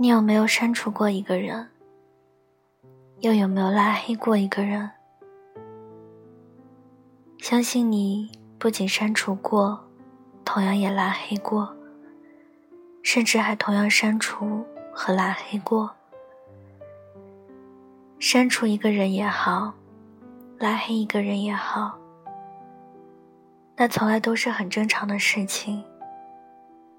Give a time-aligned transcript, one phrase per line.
[0.00, 1.70] 你有没有删除过一个人？
[3.18, 4.88] 又有没有拉黑过一个人？
[7.38, 9.88] 相信你不仅删除过，
[10.44, 11.74] 同样也拉黑过，
[13.02, 15.90] 甚至还同样删除和拉黑过。
[18.20, 19.74] 删除一个人也好，
[20.58, 21.98] 拉黑一个人也好，
[23.74, 25.82] 那从来都是很正常的事情。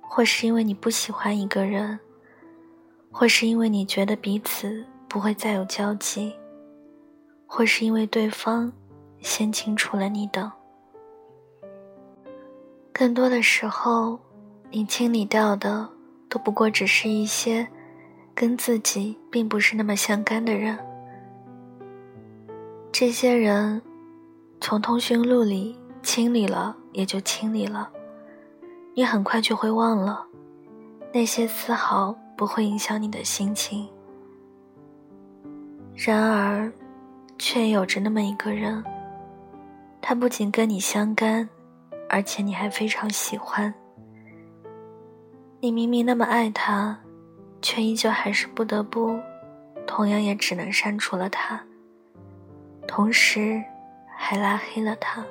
[0.00, 2.00] 或是因为你不喜欢一个人。
[3.18, 6.32] 或是因为你觉得彼此不会再有交集，
[7.46, 8.72] 或是因为对方
[9.18, 10.48] 先清楚了你等。
[12.92, 14.20] 更多的时候，
[14.70, 15.88] 你清理掉的
[16.28, 17.66] 都不过只是一些
[18.36, 20.78] 跟自己并不是那么相干的人。
[22.92, 23.82] 这些人
[24.60, 27.90] 从通讯录里清理了，也就清理了，
[28.94, 30.24] 你很快就会忘了
[31.12, 32.16] 那些丝毫。
[32.38, 33.88] 不会影响你的心情。
[35.96, 36.72] 然而，
[37.36, 38.84] 却有着那么一个人，
[40.00, 41.48] 他不仅跟你相干，
[42.08, 43.74] 而且你还非常喜欢。
[45.58, 46.96] 你明明那么爱他，
[47.60, 49.18] 却依旧还是不得不，
[49.84, 51.60] 同样也只能删除了他，
[52.86, 53.60] 同时
[54.16, 55.26] 还拉黑了他。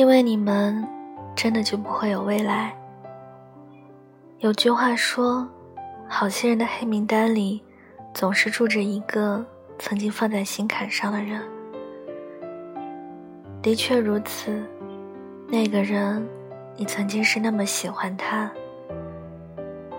[0.00, 0.82] 因为你们
[1.36, 2.74] 真的就不会有未来。
[4.38, 5.46] 有句话说，
[6.08, 7.62] 好些人的黑名单里，
[8.14, 9.44] 总是住着一个
[9.78, 11.42] 曾经放在心坎上的人。
[13.60, 14.64] 的确如此，
[15.46, 16.26] 那个人，
[16.76, 18.50] 你曾经是那么喜欢他，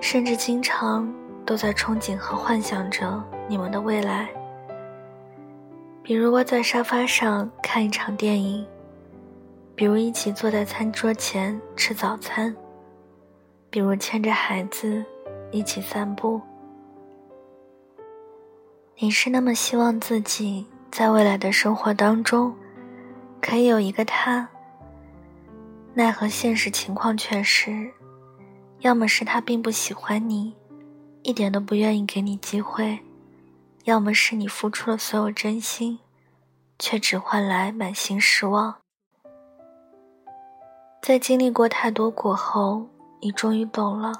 [0.00, 1.12] 甚至经常
[1.44, 4.30] 都在憧憬和幻想着你们的未来。
[6.02, 8.66] 比如窝在沙发上看一场电影。
[9.80, 12.54] 比如一起坐在餐桌前吃早餐，
[13.70, 15.02] 比如牵着孩子
[15.50, 16.38] 一起散步。
[18.98, 22.54] 你是那么希望自己在未来的生活当中
[23.40, 24.46] 可以有一个他，
[25.94, 27.90] 奈何现实情况却是，
[28.80, 30.54] 要么是他并不喜欢你，
[31.22, 32.98] 一点都不愿意给你机会；
[33.84, 36.00] 要么是你付出了所有真心，
[36.78, 38.74] 却只换来满心失望。
[41.02, 42.86] 在经历过太多过后，
[43.20, 44.12] 你终于懂了，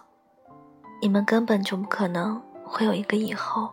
[1.02, 3.68] 你们根本就不可能会有一个以后。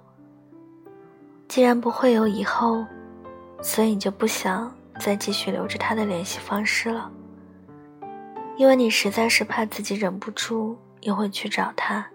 [1.47, 2.85] 既然不会有以后，
[3.61, 4.69] 所以你就不想
[4.99, 7.09] 再继续留着他的联系方式了，
[8.57, 12.05] 因为你实在是怕自己忍不住又会去找他，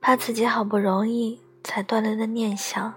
[0.00, 2.94] 怕自己好不容易才断了的念想，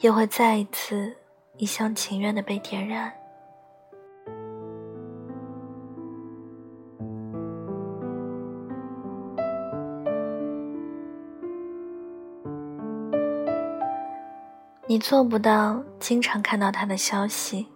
[0.00, 1.14] 又会再一次
[1.58, 3.12] 一厢情愿的被点燃。
[14.92, 17.66] 你做不到经常看到他的消息。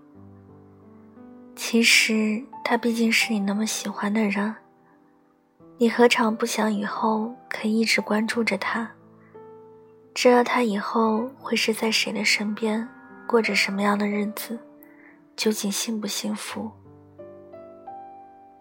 [1.54, 4.54] 其实他毕竟是你那么喜欢的人，
[5.78, 8.90] 你何尝不想以后可以一直关注着他，
[10.12, 12.86] 知道他以后会是在谁的身边，
[13.26, 14.58] 过着什么样的日子，
[15.34, 16.70] 究竟幸不幸福？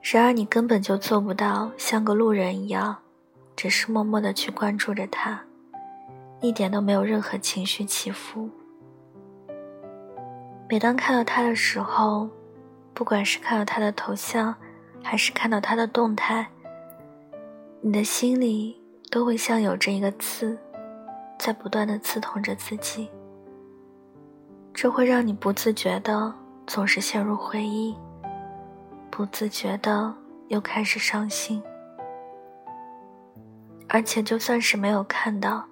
[0.01, 2.99] 然而你根本就做不到像个路人一样，
[3.53, 5.43] 只是默默的去关注着他。
[6.47, 8.49] 一点都没有任何情绪起伏。
[10.69, 12.29] 每当看到他的时候，
[12.93, 14.55] 不管是看到他的头像，
[15.03, 16.47] 还是看到他的动态，
[17.81, 18.81] 你的心里
[19.11, 20.57] 都会像有着一个刺，
[21.37, 23.09] 在不断的刺痛着自己。
[24.73, 26.33] 这会让你不自觉的
[26.67, 27.95] 总是陷入回忆，
[29.09, 30.13] 不自觉的
[30.47, 31.61] 又开始伤心。
[33.87, 35.63] 而且就算是没有看到。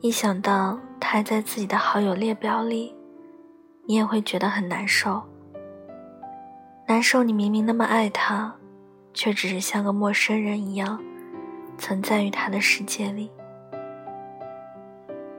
[0.00, 2.94] 一想到他还在自己的好友列表里，
[3.84, 5.20] 你也会觉得很难受。
[6.86, 8.54] 难受，你明明那么爱他，
[9.12, 11.02] 却只是像个陌生人一样，
[11.76, 13.28] 存在于他的世界里。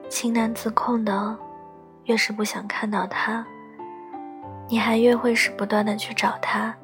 [0.10, 1.38] 情难自控的，
[2.04, 3.46] 越是不想看到他，
[4.68, 6.76] 你还越会是不断的去找他，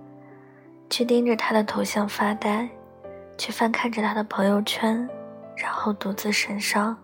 [0.90, 2.70] 去盯着他的头像发呆，
[3.38, 5.08] 去翻看着他的朋友圈，
[5.58, 6.98] 然后独自神伤。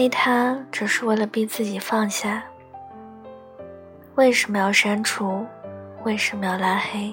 [0.00, 2.44] 黑他只是为了逼自己放下。
[4.14, 5.44] 为什么要删除？
[6.04, 7.12] 为什么要拉黑？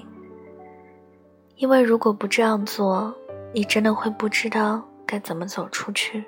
[1.56, 3.12] 因为如果不这样做，
[3.52, 6.24] 你真的会不知道该怎么走出去。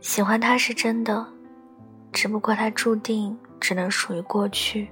[0.00, 1.26] 喜欢他是真的，
[2.12, 4.88] 只不过他注定只能属于过去，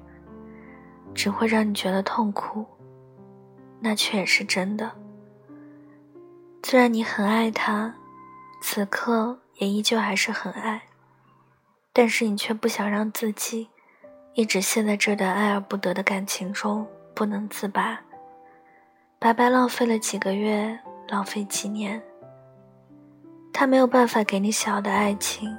[1.14, 2.66] 只会让你觉得痛苦。
[3.78, 4.90] 那却也是真的。
[6.64, 7.94] 虽然你很爱他，
[8.60, 10.82] 此刻也依旧还是很爱，
[11.92, 13.68] 但是你却不想让自己
[14.34, 18.00] 一直陷在这段爱而不得的感情中不能自拔，
[19.18, 20.78] 白白浪费了几个月，
[21.08, 22.02] 浪费几年。
[23.52, 25.54] 他没有办法给你想要的爱情，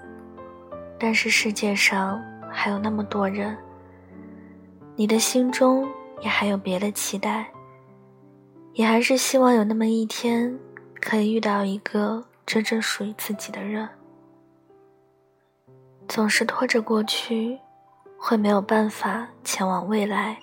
[1.00, 2.20] 但是世界上
[2.52, 3.56] 还有那么多人，
[4.96, 5.88] 你的心中
[6.20, 7.48] 也还有别的期待，
[8.74, 10.58] 也还是希望有那么一天，
[11.00, 13.88] 可以遇到一个真正属于自己的人。
[16.08, 17.60] 总是拖着过去，
[18.18, 20.38] 会没有办法前往未来。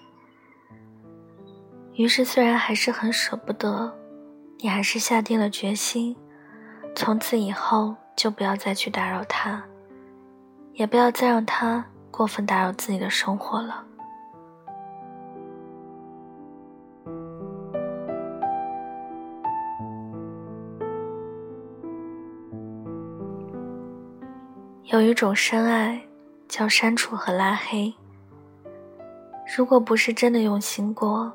[1.95, 3.95] 于是，虽然还是很舍不得，
[4.59, 6.17] 你还是下定了决心。
[6.97, 9.63] 从此以后，就不要再去打扰他，
[10.73, 13.85] 也不要再让他过分打扰自己的生活了。
[24.85, 26.01] 有一种深爱，
[26.49, 27.93] 叫删除和拉黑。
[29.57, 31.33] 如果不是真的用心过，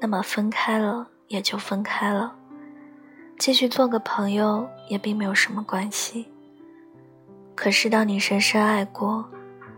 [0.00, 2.34] 那么分开了也就分开了。
[3.38, 6.26] 继续做个朋友也并没有什么关系。
[7.54, 9.28] 可是当你深深爱过，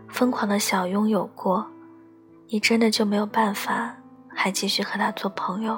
[0.07, 1.65] 疯狂的想拥有过，
[2.47, 3.95] 你真的就没有办法
[4.27, 5.77] 还继续和他做朋友。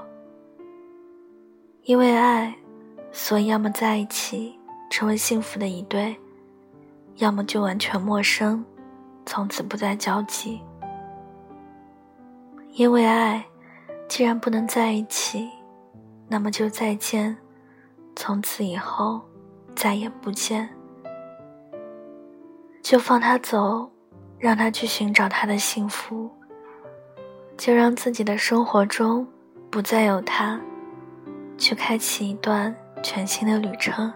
[1.84, 2.56] 因为爱，
[3.12, 4.56] 所以要么在一起
[4.92, 6.16] 成为幸福的一对，
[7.18, 8.64] 要么就完全陌生，
[9.26, 10.62] 从此不再交集。
[12.74, 13.46] 因为爱，
[14.08, 15.50] 既然不能在一起，
[16.28, 17.36] 那么就再见。
[18.16, 19.22] 从此以后，
[19.76, 20.70] 再也不见，
[22.82, 23.90] 就放他走，
[24.38, 26.30] 让他去寻找他的幸福，
[27.58, 29.28] 就让自己的生活中
[29.70, 30.60] 不再有他，
[31.58, 34.12] 去开启一段全新的旅程。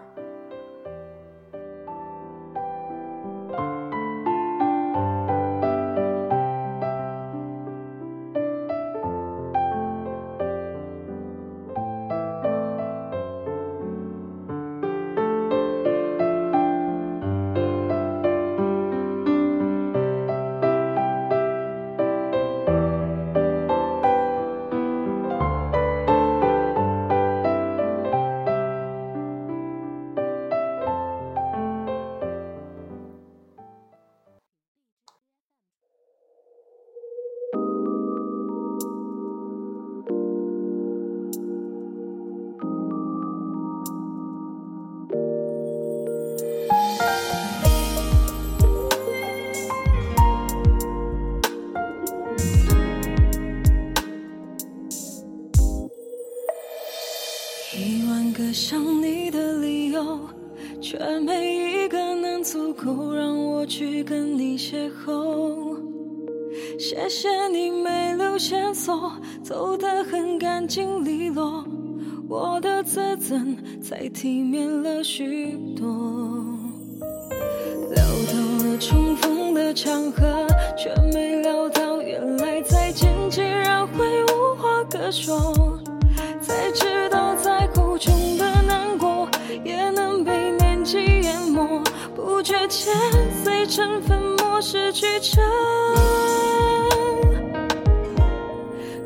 [58.85, 60.19] 想你的理由，
[60.79, 65.75] 却没一个能足够让我去跟你邂逅。
[66.77, 69.11] 谢谢你没留线索，
[69.41, 71.65] 走得很干净利落，
[72.29, 75.87] 我的自尊才体面了许多。
[77.89, 80.45] 聊到了重逢的场合，
[80.77, 85.74] 却没料到原来再见竟然会无话可说。
[92.83, 92.93] 间
[93.43, 95.43] 碎成粉末，失去成。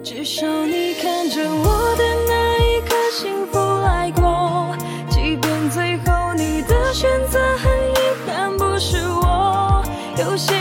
[0.03, 4.75] 至少你看着我的那一刻，幸福来过。
[5.09, 7.95] 即便最后你的选择很遗
[8.25, 9.83] 憾，不是我。
[10.17, 10.53] 有些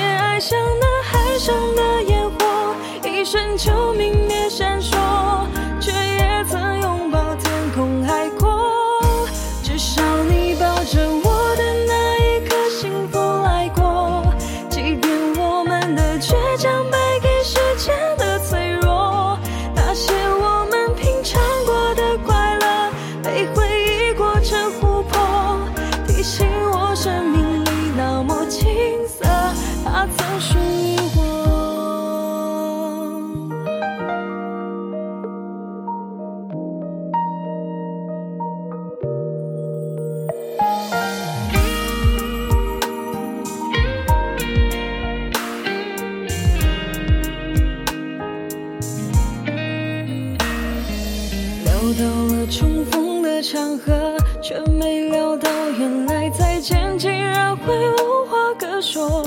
[51.98, 59.20] 到了重逢的场合，却没料到原来再见竟然会无话可说。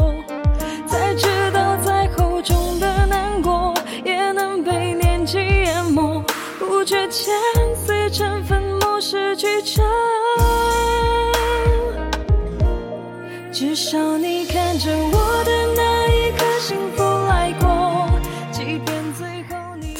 [0.87, 3.73] 才知道再厚重的难过，
[4.05, 6.23] 也能被年纪淹没。
[6.59, 7.35] 不觉间
[7.85, 9.83] 碎成粉末，失去着。
[13.51, 15.70] 至少你看着我的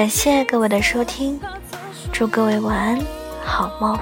[0.00, 1.38] 感谢各位的收听，
[2.10, 2.98] 祝各位晚安，
[3.44, 3.94] 好梦。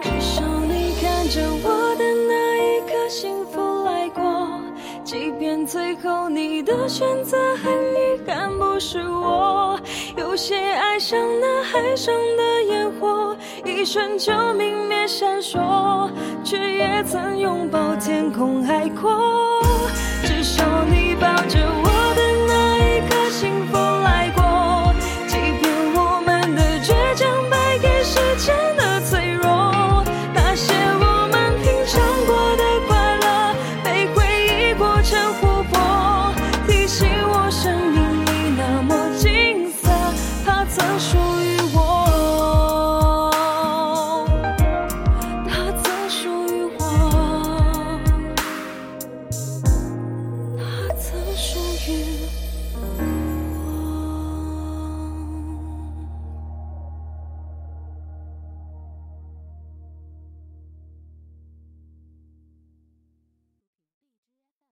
[0.00, 4.22] 至少你看着我的那一刻，幸福来过。
[5.02, 9.76] 即便最后你的选择很遗憾，不是我。
[10.16, 16.10] 有些爱像那海上的烟火，一瞬就明闪烁
[16.42, 19.12] 却也曾拥抱天空海阔
[20.22, 24.94] 至少你抱着我的那一刻幸福来过。
[25.28, 36.32] 即便我们的倔强败给时间的脆弱那些我们品尝过的快乐被回忆裹成琥珀
[36.66, 39.90] 提醒我生命里那么金色
[40.46, 41.83] 他曾属于我。